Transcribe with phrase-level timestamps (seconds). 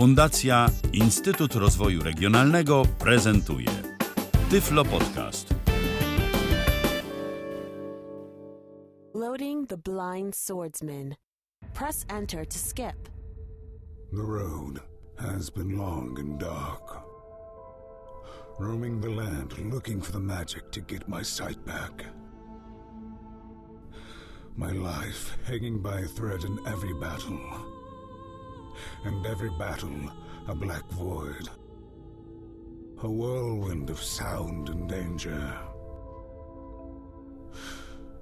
[0.00, 3.68] Fundacja Instytut Rozwoju Regionalnego prezentuje
[4.50, 5.54] Tyflo Podcast.
[9.14, 11.14] Loading the blind swordsman.
[11.74, 13.08] Press enter to skip.
[14.12, 14.80] The road
[15.18, 17.02] has been long and dark.
[18.60, 22.06] Roaming the land looking for the magic to get my sight back.
[24.56, 27.79] My life hanging by a thread in every battle.
[29.04, 30.10] And every battle
[30.48, 31.48] a black void.
[33.02, 35.58] A whirlwind of sound and danger.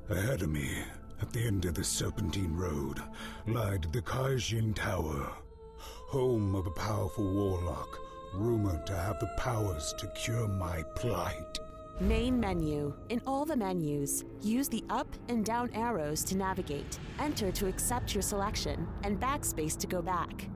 [0.08, 0.82] Ahead of me,
[1.20, 3.02] at the end of the Serpentine Road,
[3.46, 5.30] lied the Kaijin Tower,
[5.78, 7.98] home of a powerful warlock,
[8.34, 11.58] rumored to have the powers to cure my plight.
[12.00, 12.94] Main menu.
[13.08, 16.98] In all the menus, use the up and down arrows to navigate.
[17.18, 20.46] Enter to accept your selection, and backspace to go back.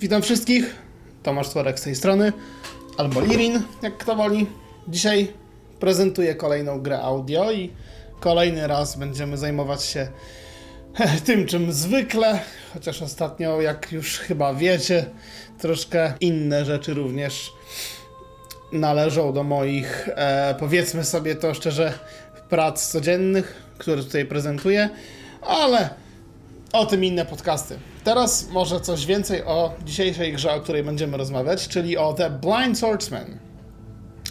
[0.00, 0.74] Witam wszystkich.
[1.22, 2.32] Tomasz Tworek z tej strony,
[2.98, 4.46] albo Lirin, jak kto woli.
[4.88, 5.32] Dzisiaj
[5.78, 7.70] prezentuję kolejną grę audio i
[8.20, 10.08] kolejny raz będziemy zajmować się
[11.26, 12.40] tym, czym zwykle,
[12.74, 15.06] chociaż ostatnio, jak już chyba wiecie,
[15.58, 17.52] troszkę inne rzeczy również
[18.72, 21.92] należą do moich, e, powiedzmy sobie to szczerze,
[22.48, 24.88] prac codziennych, które tutaj prezentuję,
[25.42, 25.90] ale
[26.72, 27.78] o tym inne podcasty.
[28.04, 32.78] Teraz może coś więcej o dzisiejszej grze, o której będziemy rozmawiać, czyli o The Blind
[32.78, 33.38] Swordsman.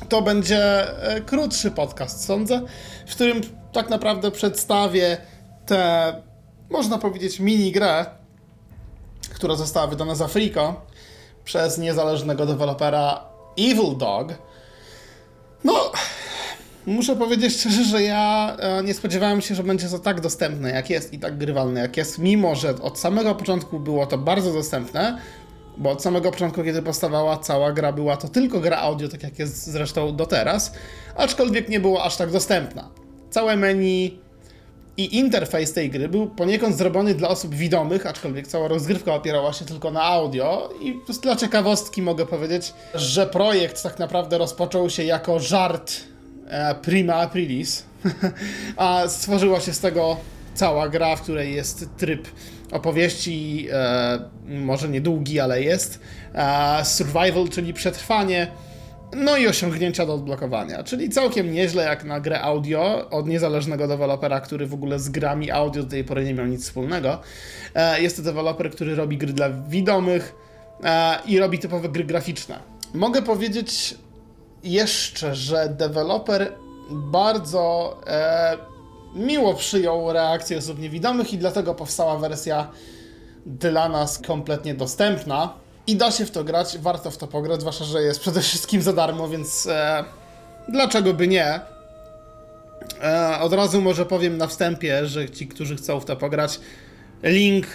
[0.09, 2.61] To będzie e, krótszy podcast, sądzę,
[3.07, 3.41] w którym
[3.73, 5.17] tak naprawdę przedstawię
[5.65, 6.13] tę,
[6.69, 8.05] można powiedzieć, mini grę,
[9.33, 10.81] która została wydana za Frico
[11.43, 13.29] przez niezależnego dewelopera
[13.59, 14.33] Evil Dog.
[15.63, 15.91] No,
[16.85, 20.89] muszę powiedzieć szczerze, że ja e, nie spodziewałem się, że będzie to tak dostępne, jak
[20.89, 25.17] jest i tak grywalne, jak jest, mimo że od samego początku było to bardzo dostępne,
[25.77, 29.39] bo od samego początku, kiedy powstawała cała gra, była to tylko gra audio, tak jak
[29.39, 30.73] jest zresztą do teraz,
[31.15, 32.89] aczkolwiek nie było aż tak dostępna.
[33.29, 34.19] Całe menu
[34.99, 39.65] i interfejs tej gry był poniekąd zrobiony dla osób widomych, aczkolwiek cała rozgrywka opierała się
[39.65, 40.69] tylko na audio.
[40.81, 45.93] I dla ciekawostki mogę powiedzieć, że projekt tak naprawdę rozpoczął się jako żart
[46.47, 47.83] e, prima aprilis,
[48.77, 50.17] a stworzyła się z tego
[50.53, 52.27] cała gra, w której jest tryb
[52.71, 55.99] opowieści, e, może niedługi, ale jest,
[56.33, 58.47] e, survival, czyli przetrwanie,
[59.15, 64.41] no i osiągnięcia do odblokowania, czyli całkiem nieźle jak na grę audio od niezależnego dewelopera,
[64.41, 67.19] który w ogóle z grami audio do tej pory nie miał nic wspólnego.
[67.75, 70.35] E, Jest to deweloper, który robi gry dla widomych
[70.83, 72.59] e, i robi typowe gry graficzne.
[72.93, 73.95] Mogę powiedzieć
[74.63, 76.51] jeszcze, że deweloper
[76.89, 78.57] bardzo e,
[79.15, 82.67] miło przyjął reakcję osób niewidomych i dlatego powstała wersja
[83.45, 85.53] dla nas kompletnie dostępna.
[85.89, 88.81] I da się w to grać, warto w to pograć, zwłaszcza, że jest przede wszystkim
[88.81, 90.03] za darmo, więc e,
[90.67, 91.59] dlaczego by nie?
[93.01, 96.59] E, od razu może powiem na wstępie, że ci, którzy chcą w to pograć,
[97.23, 97.67] link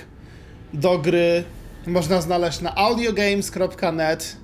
[0.74, 1.44] do gry
[1.86, 4.36] można znaleźć na audiogames.net.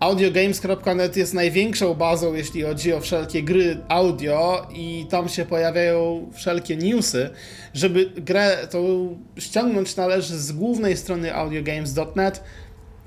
[0.00, 6.76] Audiogames.net jest największą bazą, jeśli chodzi o wszelkie gry audio, i tam się pojawiają wszelkie
[6.76, 7.30] newsy.
[7.74, 12.42] Żeby grę tą ściągnąć, należy z głównej strony audiogames.net.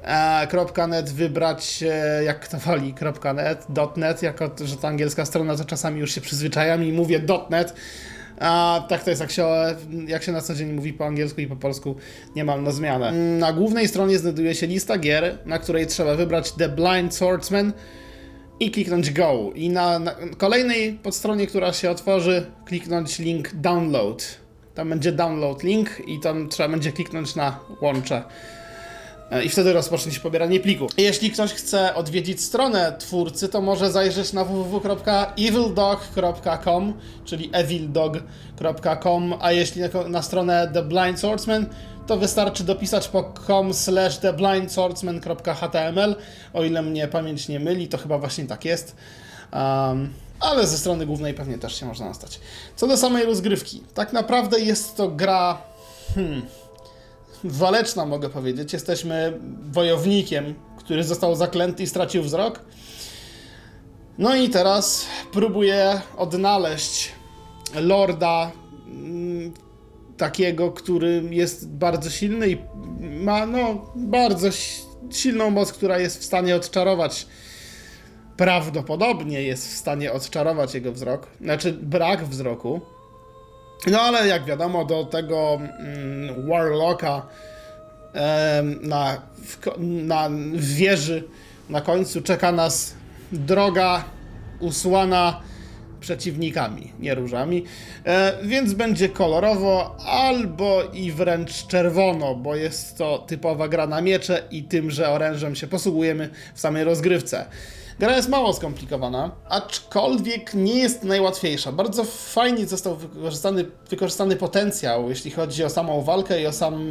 [0.04, 1.84] e, .net wybrać
[2.26, 2.94] jak kto woli
[3.36, 7.74] .net, .net, jako że to angielska strona, to czasami już się przyzwyczajam i mówię .net.
[8.42, 9.48] A tak to jest, jak się,
[10.08, 11.96] jak się na co dzień mówi po angielsku i po polsku,
[12.36, 13.12] nie mam na zmianę.
[13.12, 17.74] Na głównej stronie znajduje się lista gier, na której trzeba wybrać The Blind Swordsman
[18.60, 19.52] i kliknąć Go.
[19.56, 24.24] I na, na kolejnej podstronie, która się otworzy, kliknąć link Download.
[24.76, 28.24] Tam będzie download link i tam trzeba będzie kliknąć na łącze.
[29.32, 30.88] E, I wtedy rozpocznie się pobieranie pliku.
[30.98, 36.94] Jeśli ktoś chce odwiedzić stronę twórcy, to może zajrzeć na www.evildog.com,
[37.26, 41.66] czyli evildog.com, a jeśli na, na stronę The Blind Swordsman,
[42.08, 46.16] to wystarczy dopisać po com slash theblindswordsman.html,
[46.54, 48.96] o ile mnie pamięć nie myli, to chyba właśnie tak jest.
[49.54, 52.40] Um, ale ze strony głównej pewnie też się można dostać.
[52.76, 55.58] Co do samej rozgrywki, tak naprawdę jest to gra...
[56.16, 56.42] Hmm,
[57.44, 58.74] waleczna, mogę powiedzieć.
[58.74, 59.40] Jesteśmy
[59.72, 62.66] wojownikiem, który został zaklęty i stracił wzrok.
[64.18, 67.12] No i teraz próbuję odnaleźć
[67.76, 68.52] lorda
[68.88, 69.54] mm,
[70.18, 72.58] takiego, który jest bardzo silny i
[73.00, 77.28] ma no bardzo si- silną moc, która jest w stanie odczarować
[78.38, 82.82] prawdopodobnie jest w stanie odczarować jego wzrok, znaczy brak wzroku.
[83.88, 87.22] No ale jak wiadomo, do tego mm, Warlocka
[88.14, 91.24] em, na, w, na wieży
[91.70, 92.94] na końcu czeka nas
[93.32, 94.04] droga
[94.60, 95.42] usłana
[96.00, 97.66] przeciwnikami, nie różami,
[98.06, 104.44] e, więc będzie kolorowo albo i wręcz czerwono, bo jest to typowa gra na miecze
[104.52, 107.46] i tym, że orężem się posługujemy w samej rozgrywce.
[108.00, 111.72] Gra jest mało skomplikowana, aczkolwiek nie jest najłatwiejsza.
[111.72, 116.86] Bardzo fajnie został wykorzystany, wykorzystany potencjał, jeśli chodzi o samą walkę i o sam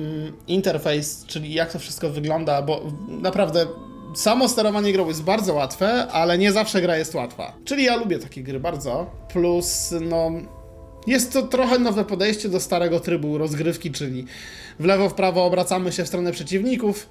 [0.47, 3.67] interfejs, czyli jak to wszystko wygląda, bo naprawdę
[4.15, 7.53] samo sterowanie grą jest bardzo łatwe, ale nie zawsze gra jest łatwa.
[7.65, 9.07] Czyli ja lubię takie gry bardzo.
[9.29, 10.31] Plus, no.
[11.07, 14.25] Jest to trochę nowe podejście do starego trybu rozgrywki, czyli
[14.81, 17.09] w lewo, w prawo obracamy się w stronę przeciwników,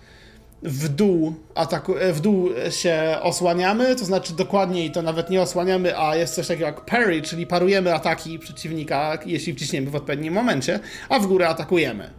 [0.64, 6.00] w dół, ataku- e, w dół się osłaniamy, to znaczy dokładniej to nawet nie osłaniamy,
[6.00, 10.80] a jest coś takiego jak parry, czyli parujemy ataki przeciwnika, jeśli wciśniemy w odpowiednim momencie,
[11.10, 12.10] a w górę atakujemy.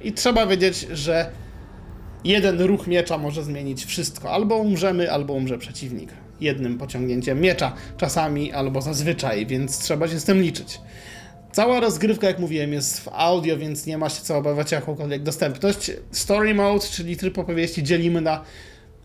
[0.00, 1.30] I trzeba wiedzieć, że
[2.24, 4.30] jeden ruch miecza może zmienić wszystko.
[4.30, 6.10] Albo umrzemy, albo umrze przeciwnik.
[6.40, 10.80] Jednym pociągnięciem miecza, czasami albo zazwyczaj, więc trzeba się z tym liczyć.
[11.52, 15.90] Cała rozgrywka, jak mówiłem, jest w audio, więc nie ma się co obawiać jakąkolwiek dostępność.
[16.12, 18.44] Story mode, czyli tryb opowieści, dzielimy na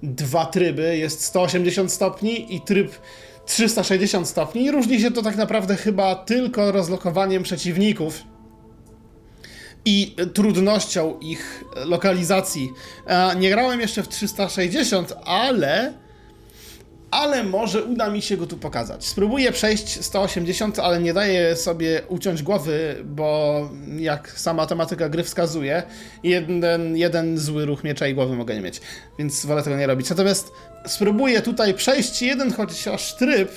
[0.04, 0.98] dwa tryby.
[0.98, 2.92] Jest 180 stopni i tryb
[3.46, 4.72] 360 stopni.
[4.72, 8.24] Różni się to tak naprawdę chyba tylko rozlokowaniem przeciwników
[9.86, 12.70] i trudnością ich lokalizacji.
[13.08, 15.94] E, Nie grałem jeszcze w 360, ale.
[17.12, 19.06] Ale może uda mi się go tu pokazać.
[19.06, 25.84] Spróbuję przejść 180, ale nie daję sobie uciąć głowy, bo jak sama tematyka gry wskazuje,
[26.24, 28.82] jeden, jeden zły ruch miecza i głowy mogę nie mieć,
[29.20, 30.10] więc wolę tego nie robić.
[30.10, 30.52] Natomiast
[30.88, 33.52] spróbuję tutaj przejść jeden chociaż tryb,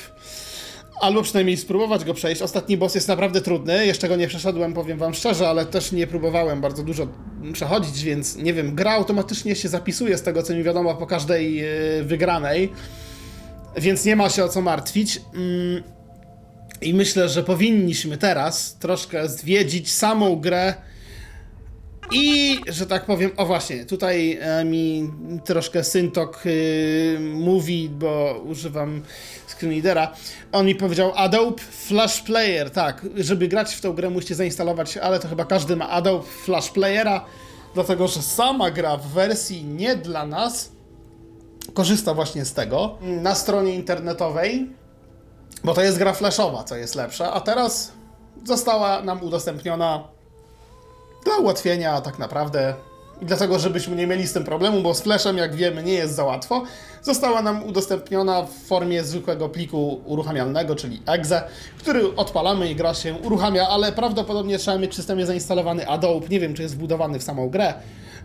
[1.00, 2.42] Albo przynajmniej spróbować go przejść.
[2.42, 3.86] Ostatni boss jest naprawdę trudny.
[3.86, 7.08] Jeszcze go nie przeszedłem, powiem wam szczerze, ale też nie próbowałem bardzo dużo
[7.52, 8.74] przechodzić, więc nie wiem.
[8.74, 12.72] Gra automatycznie się zapisuje z tego, co mi wiadomo po każdej yy, wygranej,
[13.76, 15.20] więc nie ma się o co martwić.
[15.34, 15.82] Mm,
[16.80, 20.74] I myślę, że powinniśmy teraz troszkę zwiedzić samą grę.
[22.12, 25.10] I, że tak powiem, o właśnie, tutaj e, mi
[25.44, 29.02] troszkę Syntok y, mówi, bo używam
[29.48, 30.12] screenreadera.
[30.52, 35.20] On mi powiedział Adobe Flash Player, tak, żeby grać w tę grę musicie zainstalować, ale
[35.20, 37.24] to chyba każdy ma Adobe Flash Playera,
[37.74, 40.73] dlatego że sama gra w wersji nie dla nas
[41.74, 44.70] korzysta właśnie z tego na stronie internetowej,
[45.64, 47.92] bo to jest gra flashowa, co jest lepsze, a teraz
[48.44, 50.04] została nam udostępniona
[51.24, 52.74] dla ułatwienia tak naprawdę.
[53.22, 56.14] I dlatego, żebyśmy nie mieli z tym problemu, bo z Flashem, jak wiemy, nie jest
[56.14, 56.62] za łatwo,
[57.02, 61.42] została nam udostępniona w formie zwykłego pliku uruchamialnego, czyli exe,
[61.78, 66.40] który odpalamy i gra się uruchamia, ale prawdopodobnie trzeba mieć w systemie zainstalowany Adobe, nie
[66.40, 67.74] wiem, czy jest wbudowany w samą grę,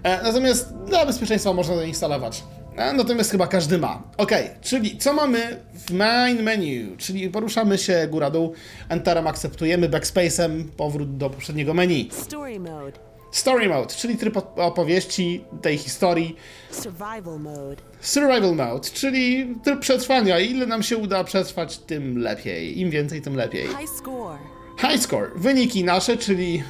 [0.03, 2.43] e, natomiast dla bezpieczeństwa można zainstalować.
[2.77, 4.03] E, Natomiast chyba każdy ma.
[4.17, 4.31] Ok,
[4.61, 6.95] czyli co mamy w main menu?
[6.97, 8.53] Czyli poruszamy się góra-dół,
[8.89, 12.09] Enterem akceptujemy, backspace'em powrót do poprzedniego menu.
[12.11, 12.99] Story mode,
[13.31, 16.35] Story mode, czyli tryb op- opowieści tej historii.
[16.71, 20.39] survival mode, Survival mode, czyli tryb przetrwania.
[20.39, 22.79] Ile nam się uda przetrwać, tym lepiej.
[22.79, 23.67] Im więcej, tym lepiej.
[23.67, 24.37] high score,
[24.81, 26.63] High score, wyniki nasze, czyli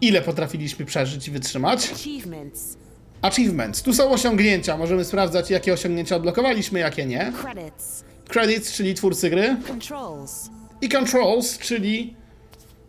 [0.00, 1.90] ile potrafiliśmy przeżyć i wytrzymać.
[1.92, 2.76] achievements,
[3.22, 4.76] Achievements, tu są osiągnięcia.
[4.76, 7.32] Możemy sprawdzać, jakie osiągnięcia odblokowaliśmy, jakie nie.
[7.42, 9.56] credits, Credits, czyli twórcy gry.
[9.66, 10.50] controls,
[10.82, 12.16] I controls, czyli,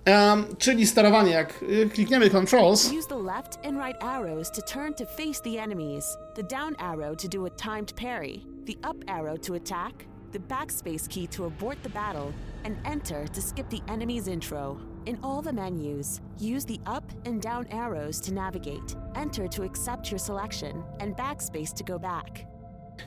[0.06, 1.32] em, czyli sterowanie.
[1.32, 5.64] Jak y, klikniemy controls, Use the left and right arrows to turn to face the
[5.64, 6.06] enemies,
[6.36, 9.94] the down arrow to do a timed parry, the up arrow to attack,
[10.32, 12.32] the backspace key to abort the battle,
[12.66, 14.78] and enter to skip the enemy's intro.
[15.06, 20.12] In all the menus, use the up and down arrows to navigate, enter to accept
[20.12, 22.46] your selection, and backspace to go back.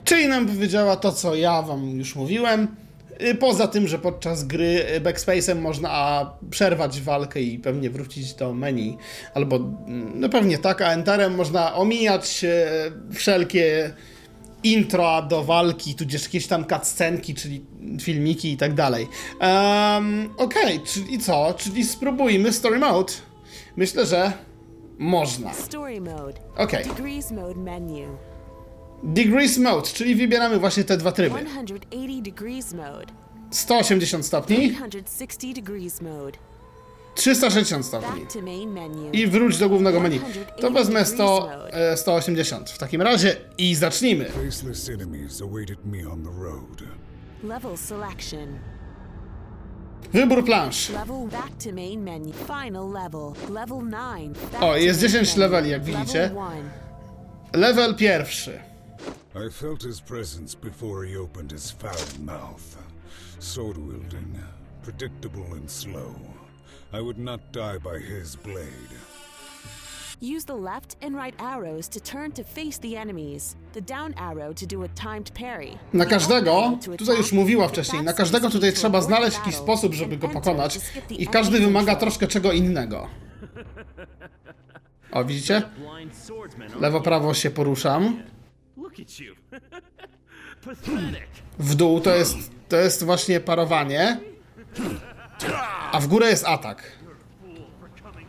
[0.03, 2.67] Czyli nam powiedziała to, co ja wam już mówiłem.
[3.21, 8.53] Y, Poza tym, że podczas gry y, backspace'em można przerwać walkę i pewnie wrócić do
[8.53, 8.97] menu,
[9.33, 12.67] albo mm, no pewnie tak, a enterem można omijać e,
[13.13, 13.93] wszelkie
[14.65, 17.65] intro do walki, tudzież jakieś tam cutscenki, czyli
[18.01, 19.07] filmiki i tak dalej.
[19.41, 21.53] Um, Okej, czyli co?
[21.57, 23.13] Czyli spróbujmy story mode.
[23.75, 24.31] Myślę, że
[24.97, 25.53] można.
[25.53, 26.85] Story mode, Okej.
[26.85, 28.07] degrees mode menu,
[29.03, 31.35] Degrees mode, czyli wybieramy właśnie te dwa tryby.
[31.39, 33.13] 180 degrees mode,
[33.51, 36.37] 180 stopni, 360 degrees mode.
[37.15, 38.25] 360 stopni.
[39.13, 40.19] I wróć do głównego menu.
[40.61, 44.31] To wezmę 100, e, 180 w takim razie i zacznijmy.
[50.13, 50.89] Wybór plansz.
[50.89, 52.33] Level back to main menu.
[52.33, 53.33] Final level.
[53.49, 54.37] Level 9.
[54.51, 55.39] Back O, jest main 10 menu.
[55.41, 56.19] leveli, jak widzicie.
[56.21, 56.43] Level
[57.53, 57.61] 1.
[57.61, 58.59] Level pierwszy.
[59.47, 62.77] I felt his presence before he opened his foul mouth.
[63.39, 64.35] Sword wielding,
[64.83, 66.15] predictable and slow.
[66.97, 68.91] I would not die by his blade.
[70.21, 73.55] Use the left and right arrows to turn to face the enemies.
[73.73, 75.77] The down arrow to do a timed parry.
[75.93, 80.13] Na każdego, tutaj już mówiła wcześniej, na każdego tutaj to trzeba znaleźć jakiś sposób, żeby
[80.13, 80.79] and go pokonać.
[81.09, 83.07] I każdy wymaga troszkę czego innego.
[85.11, 85.61] O, widzicie?
[86.79, 87.03] Lewo, you?
[87.03, 88.23] prawo się poruszam.
[91.59, 92.37] W dół to jest,
[92.69, 94.19] to jest właśnie parowanie.
[95.91, 96.83] A w górę jest atak.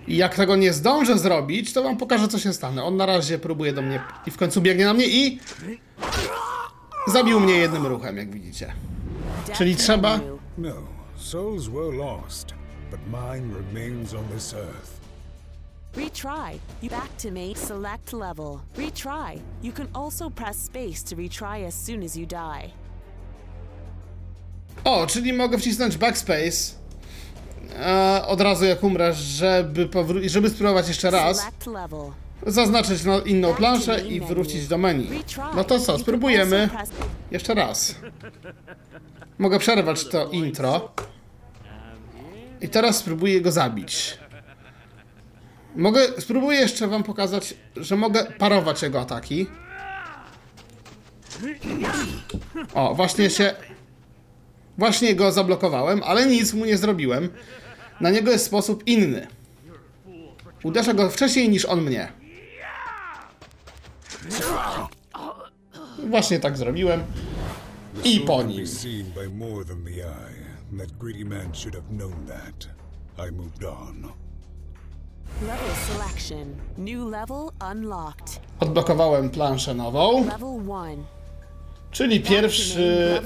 [0.06, 2.82] I jak tego nie zdążę zrobić, to wam pokażę, co się stanie.
[2.82, 5.40] On na razie próbuje do mnie i w końcu biegnie na mnie i...
[7.06, 8.72] Zabił mnie jednym ruchem, jak widzicie.
[9.54, 10.20] Czyli trzeba-.
[10.58, 10.74] No,
[11.16, 12.54] souls were lost,
[12.90, 14.96] but mine remains on this earth.
[15.96, 16.58] Retry.
[16.82, 17.54] You back to main.
[17.54, 18.60] Select level.
[18.76, 19.40] Retry.
[19.62, 22.70] You can also press space to retry as soon as you die.
[24.84, 26.74] O, czyli mogę wcisnąć backspace
[28.26, 29.88] od razu jak umrę, żeby,
[30.26, 31.46] żeby spróbować jeszcze raz,
[32.46, 35.08] zaznaczyć na inną planszę i wrócić do menu.
[35.56, 36.68] No to co, spróbujemy
[37.30, 37.94] jeszcze raz.
[39.38, 40.88] Mogę przerwać to intro.
[42.60, 44.18] I teraz spróbuję go zabić.
[45.76, 49.46] Mogę, spróbuję jeszcze wam pokazać, że mogę parować jego ataki.
[52.74, 53.54] O, właśnie się...
[54.78, 57.28] Właśnie go zablokowałem, ale nic mu nie zrobiłem.
[58.00, 59.26] Na niego jest sposób inny.
[60.62, 62.12] Uderzę go wcześniej niż on mnie.
[66.10, 67.02] Właśnie tak zrobiłem.
[68.04, 68.66] I po nim.
[75.42, 76.54] Level selection.
[76.78, 78.40] New level unlocked.
[78.60, 81.04] Odblokowałem planszę nową, Level 1.
[81.90, 83.20] czyli pierwszy,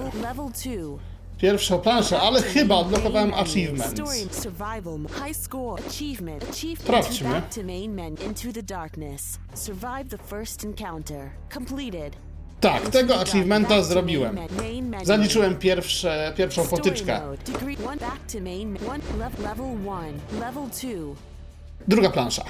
[1.42, 1.52] Level, level 2.
[1.52, 3.34] pierwszą planszę, ale chyba odblokowałem.
[3.34, 4.00] Achievement.
[6.80, 7.42] Sprawdźmy.
[12.60, 14.38] Tak, tego achievementa zrobiłem.
[15.04, 17.20] Zaliczyłem pierwsze, pierwszą potyczkę.
[21.88, 22.44] Druga plansza.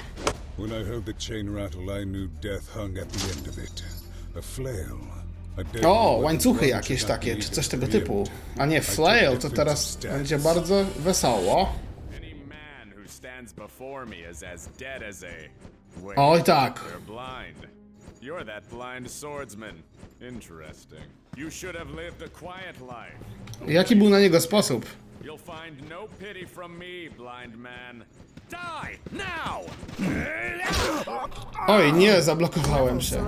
[0.57, 3.83] When I heard the chain rattle, I knew death hung at the end of it.
[4.37, 5.20] A flail.
[5.85, 8.23] O, łańcuchy jakieś takie, czy it coś tego typu.
[8.57, 11.73] A nie, flail, to teraz będzie bardzo wesoło.
[16.15, 16.79] Oj tak.
[18.21, 19.81] You're that blind swordsman.
[20.21, 21.01] Interesting.
[21.37, 23.17] You should have lived a quiet life.
[23.67, 24.85] Jaki był na niego sposób?
[25.23, 28.05] You'll find no pity from me, blind man.
[28.51, 29.61] Die now!
[31.67, 33.25] Oj, nie, zablokowałem się.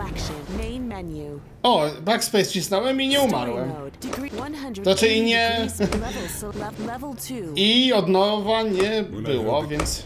[1.63, 3.69] O, backspace cisnąłem i nie umarłem.
[3.69, 3.97] Story mode.
[4.01, 4.29] Degree
[4.73, 5.67] 100 Znaczy i nie-.
[7.55, 10.05] I od nowa nie było, więc...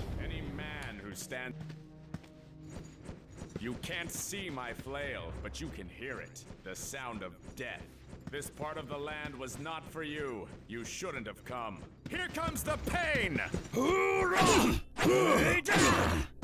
[3.62, 6.46] You can't see my flail, but you can hear it.
[6.64, 7.97] The sound of death.
[8.32, 10.48] This part of the land was not for you.
[10.68, 11.78] You shouldn't have come.
[12.10, 13.40] Here comes the pain!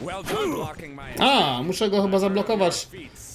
[0.02, 2.88] Well done blocking my A, muszę go chyba zablokować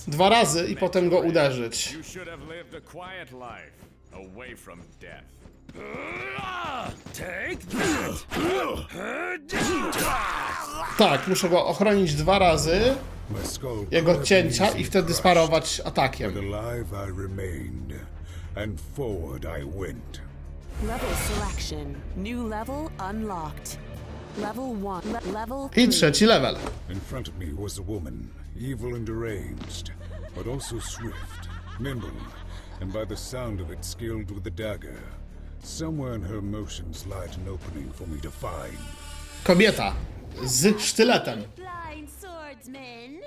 [0.09, 1.93] dwa razy i potem go uderzyć.
[1.93, 3.73] You should have lived a quiet life,
[4.13, 5.25] away from death.
[10.99, 12.97] Tak, muszę go ochronić dwa razy,
[13.91, 16.33] jego cięcia i wtedy sparować atakiem.
[18.57, 20.21] Alive I remained, and forward I went.
[20.85, 22.01] Level selection.
[22.17, 23.79] New level unlocked.
[24.39, 25.03] Level one.
[25.13, 25.87] Le- level I three.
[25.87, 26.57] trzeci level.
[26.89, 29.93] In front of me was a woman, evil and deranged,
[30.35, 31.49] but also swift,
[31.81, 32.13] nimble,
[32.81, 35.01] and by the sound of it, skilled with the dagger.
[35.63, 38.79] Somewhere in her motions lied an opening for me to find.
[39.45, 39.95] Kobieta
[40.47, 41.45] z sztyletem.
[41.57, 43.21] Blind swordsman.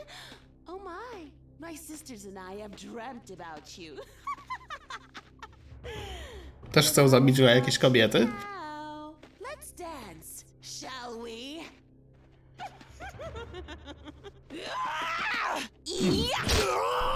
[0.68, 1.30] Oh my.
[1.60, 3.96] My sisters and I have dreamt about you.
[6.72, 8.28] Też chcą zabić jakieś kobiety.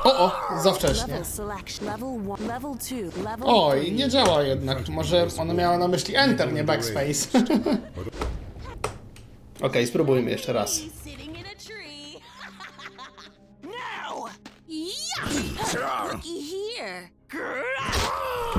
[0.04, 0.32] O, o,
[0.64, 1.26] za wcześnie.
[3.46, 4.90] Oj, nie działa jednak.
[4.90, 7.40] Może ona miała na myśli Enter, nie Backspace.
[9.62, 10.80] Okej, spróbujmy jeszcze raz.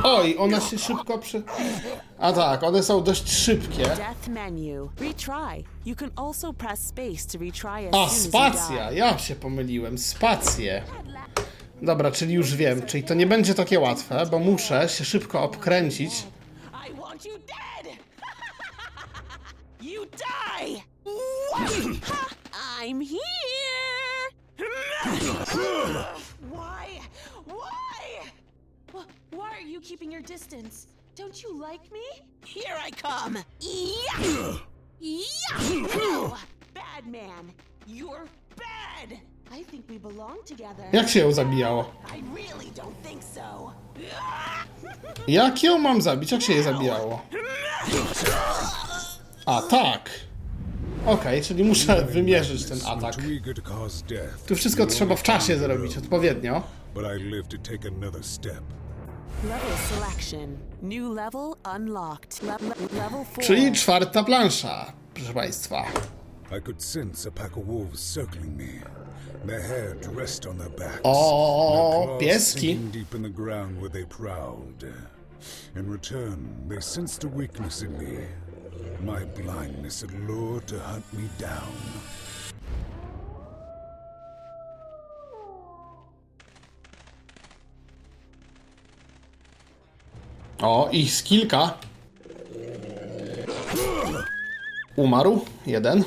[0.08, 1.42] Oj, one się szybko przy...
[2.18, 3.82] A tak, one są dość szybkie.
[3.82, 4.88] Death menu.
[5.00, 5.64] Retry.
[5.86, 8.90] You can also press space to retry as A, soon as you spacja!
[8.90, 8.96] die.
[8.98, 9.98] Ja się pomyliłem.
[9.98, 10.82] Spację.
[10.82, 11.46] At
[11.82, 16.12] Dobra, czyli już wiem, czyli to nie będzie takie łatwe, bo muszę się szybko obkręcić.
[16.90, 17.96] I want you dead!
[19.92, 20.82] you die!
[22.82, 23.36] I'm here!
[29.56, 30.86] Are you keeping your distance?
[31.14, 32.04] Don't you like me?
[32.44, 33.38] Here I come!
[33.60, 34.58] Yeah!
[35.00, 35.86] Yeah!
[35.96, 36.36] No!
[36.74, 37.52] Bad man!
[37.86, 39.18] You're bad!
[39.50, 40.84] I think we belong together.
[40.92, 41.92] Jak się ją zabijało?
[42.14, 43.72] I really don't think so.
[45.28, 46.32] Jak ją mam zabić?
[46.32, 47.22] Jak się je zabijało?
[49.46, 50.10] A, tak.
[51.06, 53.14] Okej, czyli muszę wymierzyć ten atak.
[54.46, 56.62] Tu wszystko trzeba w czasie zrobić, odpowiednio.
[56.94, 58.62] But I live to take another step.
[59.44, 60.58] Level selection.
[60.82, 62.42] New level unlocked.
[62.42, 63.44] Le- le- level 4.
[63.46, 65.84] Czyli czwarta plansza, proszę Państwa.
[66.58, 68.80] I could sense a pack of wolves circling me.
[69.46, 71.00] Their hair dressed on their backs.
[71.02, 72.60] O, their claws pieski.
[72.60, 74.84] sinking deep in the ground where they prowled.
[75.76, 76.38] In return,
[76.68, 78.18] they sensed a weakness in me.
[79.04, 81.72] My blindness had lured to hunt me down.
[90.62, 91.78] O, ich kilka.
[94.96, 96.04] Umarł, jeden.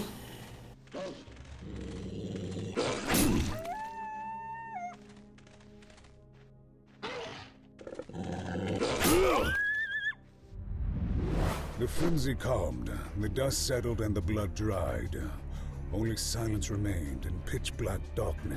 [11.80, 12.92] The frenzy calmed,
[13.22, 15.16] the dust settled, and the blood dried.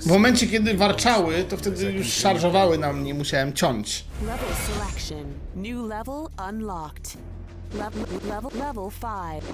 [0.00, 4.04] W momencie, kiedy warczały, to wtedy już szarżowały na mnie, musiałem ciąć.
[4.26, 5.32] Level selection.
[5.56, 7.16] New level unlocked.
[7.74, 9.44] Level level level 5.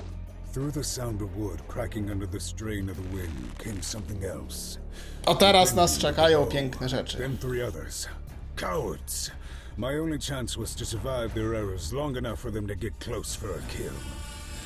[0.53, 4.79] Through the sound of wood cracking under the strain of the wind came something else.
[5.27, 7.19] O teraz nas czekają piękne rzeczy.
[7.19, 8.09] Then three others.
[8.57, 9.31] Cowards!
[9.77, 13.39] My only chance was to survive their errors long enough for them to get close
[13.39, 13.93] for a kill.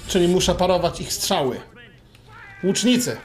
[0.08, 1.60] Czyli muszę parować ich strzały.
[2.64, 3.16] Łucznicy.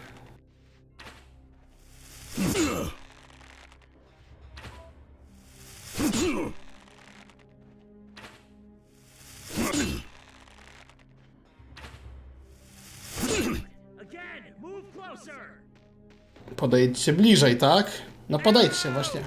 [16.55, 17.91] Podejdźcie bliżej, tak?
[18.29, 19.21] No podejdźcie właśnie.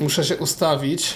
[0.00, 1.14] Muszę się ustawić.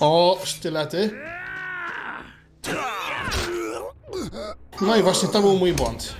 [0.00, 1.10] O, sztylety.
[4.80, 6.16] No i właśnie to był mój błąd.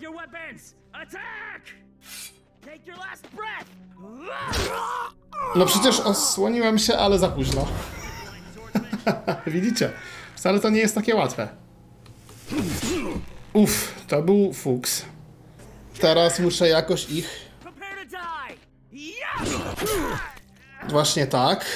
[0.00, 0.74] With your weapons!
[0.94, 1.62] Attack!
[2.64, 3.68] Take your last breath!
[5.56, 7.66] No przecież osłoniłem się, ale za późno.
[9.46, 9.92] Widzicie?
[10.34, 11.48] Wcale to nie jest takie łatwe.
[13.52, 15.04] Uff, to był fuks.
[16.00, 17.50] Teraz muszę jakoś ich...
[20.88, 21.66] Właśnie tak.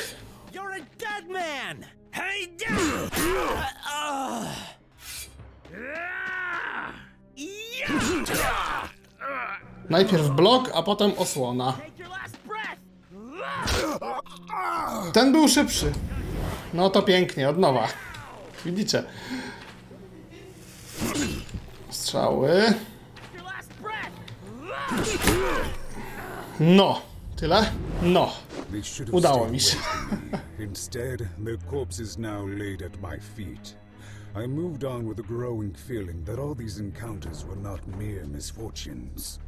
[9.91, 11.79] Najpierw blok, a potem osłona.
[15.13, 15.93] Ten był szybszy.
[16.75, 17.89] No to pięknie, od nowa.
[18.65, 19.05] Widzicie?
[21.91, 22.75] Strzały.
[26.61, 27.01] No.
[27.37, 27.71] Tyle?
[28.03, 28.33] No.
[29.13, 29.77] Udało mi się.
[30.59, 33.77] Instead, their corpses now laid at my feet.
[34.45, 39.39] I moved on with a growing feeling that all these encounters were not mere misfortunes.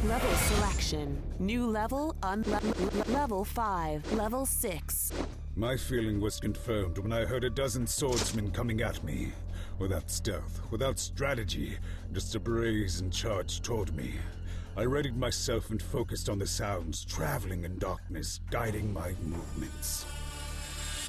[0.00, 1.22] Level selection.
[1.38, 4.12] New level un le- level 5.
[4.14, 5.12] Level 6.
[5.54, 9.32] My feeling was confirmed when I heard a dozen swordsmen coming at me.
[9.78, 11.78] Without stealth, without strategy,
[12.12, 14.14] just a brazen charge toward me.
[14.76, 20.04] I readied myself and focused on the sounds, traveling in darkness, guiding my movements.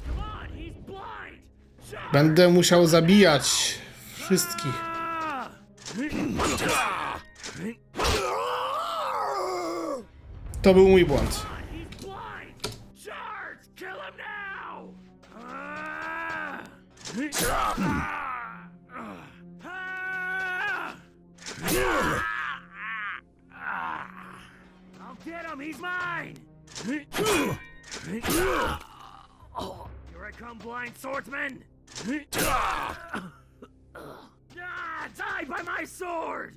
[0.06, 1.38] Come on, he's blind!
[1.90, 2.12] Shot!
[2.12, 3.78] Będę musiał zabijać
[4.14, 4.93] wszystkich.
[10.64, 11.46] To był mój błąd.
[11.72, 12.78] He's blind!
[13.04, 13.68] Charge!
[13.76, 14.94] Kill him now!
[15.36, 16.64] Ah!
[23.52, 24.38] Ah!
[25.00, 25.60] I'll get him!
[25.60, 26.36] He's mine!
[29.56, 31.62] Oh, here I come, blind swordsman!
[32.38, 33.20] Ah,
[35.16, 36.56] die by my sword!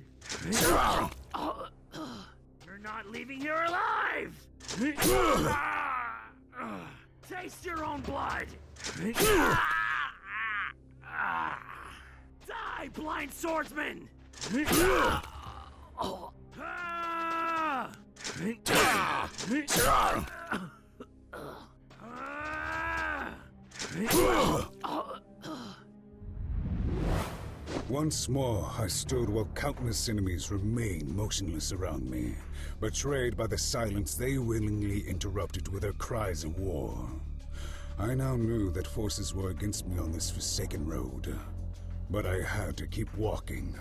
[2.80, 4.36] You're not leaving here alive!
[7.28, 8.46] Taste your own blood!
[12.46, 14.08] Die, blind swordsman!
[16.60, 17.90] Ah!
[27.88, 32.34] Once more, I stood while countless enemies remained motionless around me,
[32.80, 37.08] betrayed by the silence they willingly interrupted with their cries of war.
[37.98, 41.34] I now knew that forces were against me on this forsaken road,
[42.10, 43.74] but I had to keep walking.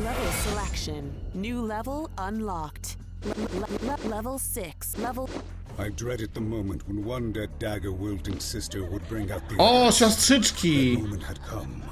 [0.00, 1.14] Level selection.
[1.34, 2.96] New level unlocked.
[3.24, 4.98] Le- le- le- level 6.
[4.98, 5.30] Level.
[5.78, 9.84] I dreaded the moment when one dead dagger wielding sister would bring out the O,
[9.86, 9.98] others.
[10.00, 10.96] siostrzyczki!
[10.96, 11.82] The moment had come.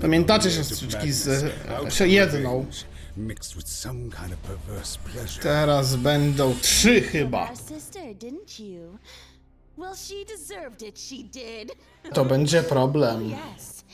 [0.00, 1.28] Pamiętacie siostrzyczki z,
[2.00, 2.50] e, jedną.
[2.50, 2.84] revenge,
[3.16, 5.42] Mixed with some kind of perverse pleasure.
[5.42, 7.50] Teraz będą trzy chyba.
[7.50, 8.98] Our sister, didn't you?
[9.76, 11.72] Well, she deserved it, she did.
[12.14, 13.30] To będzie problem.
[13.30, 13.84] Yes.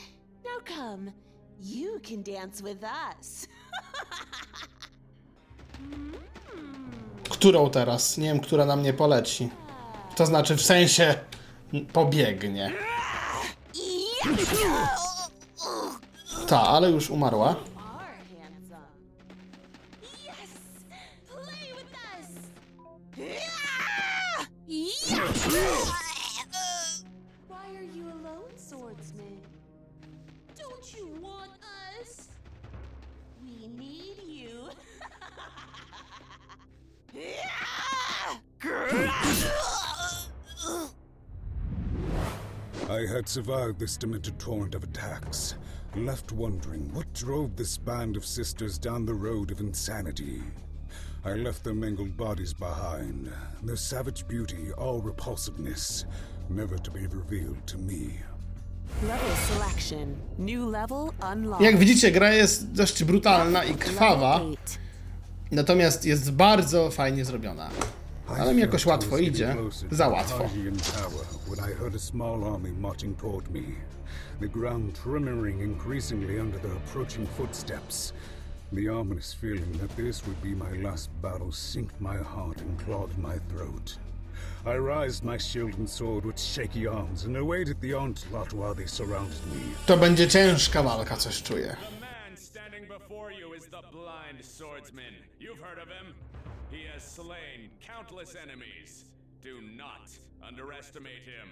[0.44, 1.12] Now come.
[1.60, 3.46] You can dance with us.
[7.30, 8.18] Którą teraz?
[8.18, 9.50] Nie wiem, która na mnie poleci.
[10.16, 11.14] To znaczy w sensie
[11.92, 12.72] pobiegnie.
[16.46, 17.56] Ta, ale już umarła.
[43.04, 45.56] I had survived this demented torrent of attacks,
[45.94, 50.42] left wondering what drove this band of sisters down the road of insanity.
[51.24, 53.30] I left their mangled bodies behind,
[53.62, 56.06] their savage beauty, all repulsiveness,
[56.48, 58.20] never to be revealed to me.
[59.02, 60.16] Level selection.
[60.38, 61.64] New level unlocked.
[61.64, 64.40] Jak widzicie, gra jest dość brutalna i krwawa,
[65.50, 67.70] natomiast jest bardzo fajnie zrobiona.
[68.28, 69.56] Ale mi jakoś łatwo idzie.
[69.90, 70.44] Za łatwo.
[74.40, 78.12] The ground tremouring increasingly under approaching footsteps.
[78.72, 83.18] The ominous feeling that this would be my last battle sinked my heart and clawed
[83.18, 83.98] my throat.
[84.66, 88.86] I raised my shield and sword with shaky arms and awaited the onslaught while they
[88.86, 89.60] surrounded me.
[89.86, 91.76] To będzie ciężka walka, coś czuję.
[91.90, 95.14] The man standing before you is the blind swordsman.
[95.40, 96.14] You've heard of him.
[96.74, 99.04] He has slain countless enemies.
[99.40, 100.10] Do not
[100.42, 101.48] underestimate him.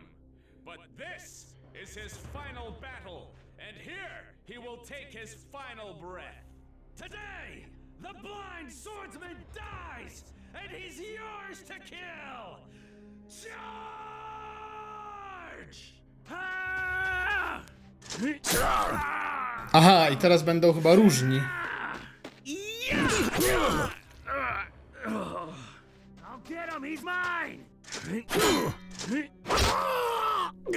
[0.65, 6.45] But this is his final battle, and here he will take his final breath.
[6.97, 7.67] Today,
[8.01, 12.59] the blind swordsman dies, and he's yours to kill.
[13.29, 13.53] Charge!
[16.29, 17.63] Ah!
[19.73, 21.41] Aha, i teraz będą chyba różni.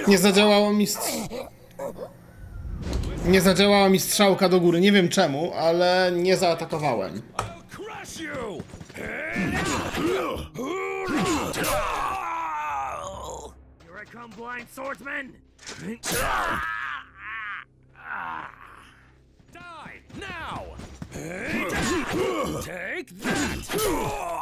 [0.08, 0.86] Nie zadziałało mi.
[3.24, 7.22] Nie zadziałała mi strzałka do góry, nie wiem czemu, ale nie zaatakowałem.
[19.52, 20.76] Die now!
[22.64, 24.35] Take that!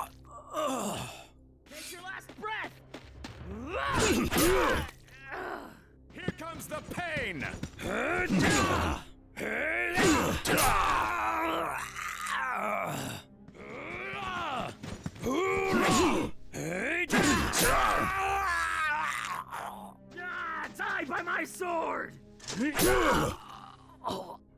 [21.25, 22.15] my sword!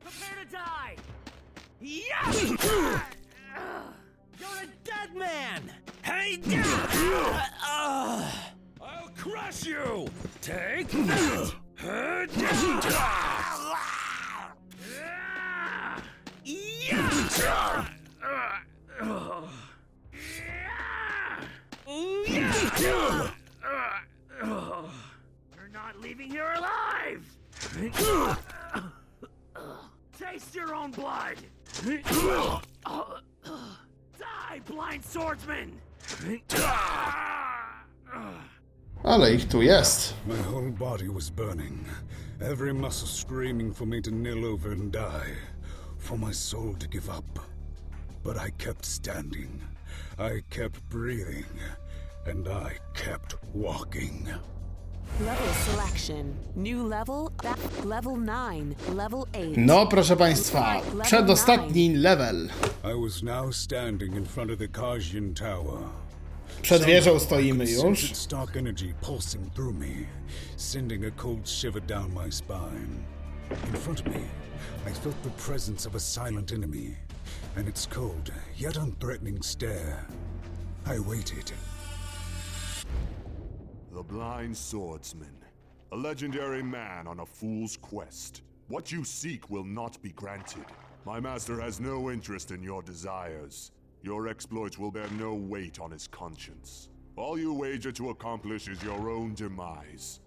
[0.01, 0.95] Prepare to die!
[1.79, 2.49] Yes!
[4.39, 5.71] You're a dead man!
[6.03, 6.39] Hey!
[8.81, 10.07] I'll crush you!
[10.41, 11.53] Take that!
[14.89, 16.01] yeah!
[22.27, 23.31] Yeah!
[28.75, 28.91] Ah!
[30.17, 31.37] Taste your own blood!
[34.17, 35.79] Die, blind swordsman!
[39.03, 40.15] Ale ich tu jest.
[40.25, 41.85] My whole body was burning,
[42.41, 45.35] every muscle screaming for me to kneel over and die,
[45.97, 47.39] for my soul to give up.
[48.23, 49.61] But I kept standing,
[50.17, 51.45] I kept breathing,
[52.25, 54.27] and I kept walking.
[55.19, 56.35] Level selection.
[56.55, 59.57] New level, back, level 9, level 8.
[59.57, 62.49] No, proszę Państwa, przedostatni level.
[62.83, 65.79] I was now standing in front of the Kajin Tower.
[66.61, 68.13] Przed wieżą Somehow I stoimy could już.
[68.15, 70.05] stark energy pulsing through me,
[70.57, 73.03] sending a cold shiver down my spine.
[73.73, 74.21] In front of me,
[74.87, 76.95] I felt the presence of a silent enemy,
[77.57, 80.05] and its cold, yet unthreatening stare.
[80.85, 81.51] I waited.
[83.97, 85.35] The Blind Swordsman.
[85.91, 88.43] A legendary man on a fool's quest.
[88.67, 90.65] What you seek will not be granted.
[91.03, 93.71] My master has no interest in your desires.
[94.03, 96.89] Your exploits will bear no weight on his conscience.
[97.15, 100.19] All you wager to accomplish is your own demise.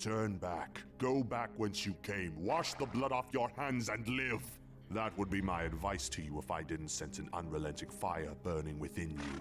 [0.00, 0.82] Turn back.
[0.98, 2.32] Go back whence you came.
[2.36, 4.42] Wash the blood off your hands and live.
[4.90, 8.80] That would be my advice to you if I didn't sense an unrelenting fire burning
[8.80, 9.40] within you.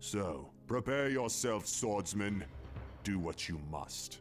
[0.00, 2.42] So, prepare yourself, swordsman.
[3.06, 4.18] Do what you must.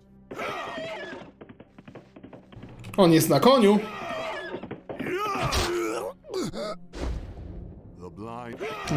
[2.98, 3.80] On jest na koniu.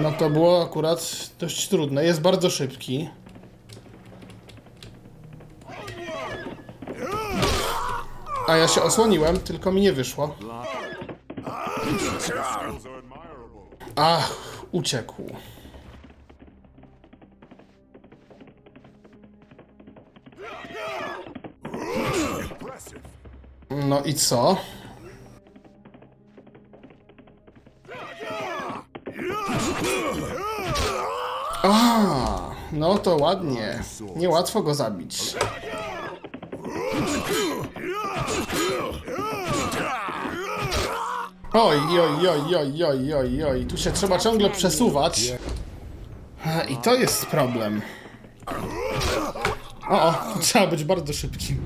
[0.03, 2.05] No to było akurat dość trudne.
[2.05, 3.09] Jest bardzo szybki.
[8.49, 10.37] A ja się osłoniłem, tylko mi nie wyszło.
[13.97, 14.33] Ach,
[14.73, 15.23] uciekł.
[23.71, 24.57] No i co?
[31.63, 33.83] A, no to ładnie.
[34.17, 35.35] Niełatwo go zabić.
[41.53, 43.65] Oj, oj, oj, oj, oj, oj, oj.
[43.67, 45.33] Tu się trzeba ciągle przesuwać.
[46.69, 47.83] I to jest problem.
[49.89, 51.57] O, o, trzeba być bardzo szybkim.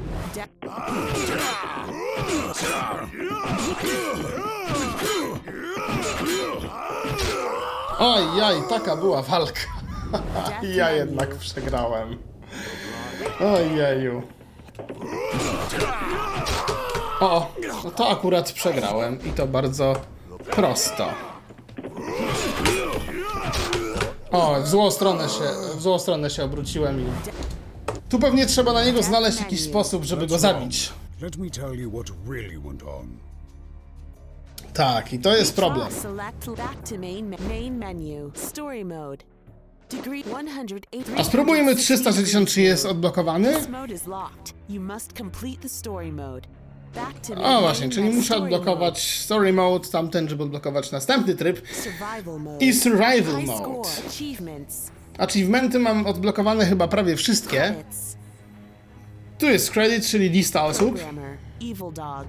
[8.04, 9.60] Oj, jaj, taka była walka.
[10.62, 12.18] Ja jednak przegrałem.
[13.40, 14.22] Ojeju.
[17.20, 17.52] O,
[17.84, 19.96] no to akurat przegrałem i to bardzo
[20.50, 21.08] prosto.
[24.32, 27.04] O, w złą stronę się, w złą stronę się obróciłem i...
[28.08, 30.92] Tu pewnie trzeba na niego znaleźć jakiś sposób, żeby go zabić.
[31.20, 33.31] Let me tell you what really went on.
[34.74, 35.90] Tak, i to jest problem.
[35.90, 38.30] Select back to main, main menu.
[38.34, 39.24] Story mode.
[39.90, 41.14] Degree 108.
[41.16, 43.54] A spróbujmy 363 jest odblokowany?
[47.36, 51.62] O właśnie, czyli muszę odblokować story mode, tamten, żeby odblokować następny tryb.
[52.60, 53.88] I survival mode.
[55.18, 57.74] Achievementy mam odblokowane chyba prawie wszystkie.
[59.38, 60.94] Tu jest credit, czyli lista osób.
[60.94, 61.36] Programmer.
[61.62, 62.26] Evil Dog.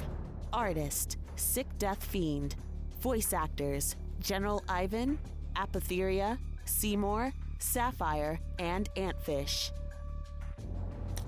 [0.52, 1.23] Artist.
[1.36, 2.56] Sick Death Fiend.
[3.02, 3.96] Voice actors.
[4.30, 5.18] General Ivan.
[5.56, 6.38] Apotheria.
[6.66, 7.32] Seymour.
[7.60, 8.38] Sapphire.
[8.58, 9.72] And Antfish.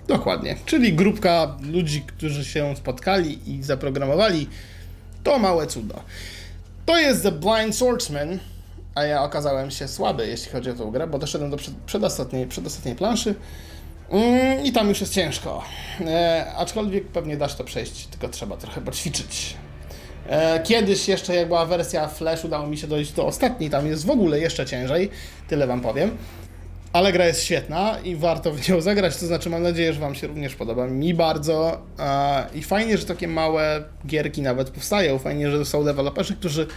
[0.07, 0.55] Dokładnie.
[0.65, 4.49] Czyli grupka ludzi, którzy się spotkali i zaprogramowali
[5.23, 5.95] to małe cudo.
[6.85, 8.39] To jest The Blind Swordsman,
[8.95, 12.47] a ja okazałem się słaby, jeśli chodzi o tę grę, bo doszedłem do przed, przedostatniej,
[12.47, 13.35] przedostatniej planszy
[14.09, 15.63] mm, i tam już jest ciężko.
[16.01, 19.57] E, aczkolwiek pewnie dasz to przejść, tylko trzeba trochę poćwiczyć.
[20.29, 24.05] E, Kiedyś jeszcze jak była wersja Flash udało mi się dojść do ostatniej, tam jest
[24.05, 25.09] w ogóle jeszcze ciężej,
[25.47, 26.17] tyle wam powiem.
[26.93, 30.15] Ale gra jest świetna i warto w nią zagrać, to znaczy mam nadzieję, że Wam
[30.15, 30.87] się również podoba.
[30.87, 31.81] Mi bardzo.
[31.99, 35.19] e, I fajnie, że takie małe gierki nawet powstają.
[35.19, 36.67] Fajnie, że są deweloperzy, którzy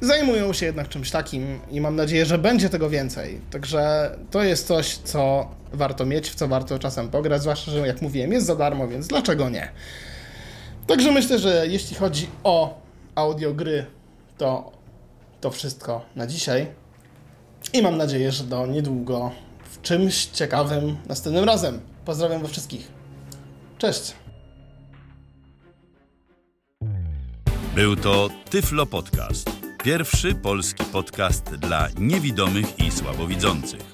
[0.00, 3.40] zajmują się jednak czymś takim i mam nadzieję, że będzie tego więcej.
[3.50, 8.02] Także to jest coś, co warto mieć, w co warto czasem pograć, zwłaszcza, że jak
[8.02, 9.68] mówiłem, jest za darmo, więc dlaczego nie?
[10.86, 12.80] Także myślę, że jeśli chodzi o
[13.14, 13.86] audiogry,
[14.38, 14.72] to
[15.40, 16.66] to wszystko na dzisiaj.
[17.72, 19.30] I mam nadzieję, że do niedługo
[19.70, 21.80] w czymś ciekawym następnym razem.
[22.04, 22.88] Pozdrawiam we wszystkich.
[23.78, 24.14] Cześć!
[27.74, 29.50] Był to Tyflo Podcast.
[29.84, 33.93] Pierwszy polski podcast dla niewidomych i słabowidzących.